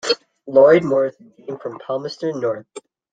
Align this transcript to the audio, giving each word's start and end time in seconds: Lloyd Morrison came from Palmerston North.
Lloyd 0.47 0.83
Morrison 0.83 1.31
came 1.37 1.59
from 1.59 1.77
Palmerston 1.77 2.39
North. 2.39 2.65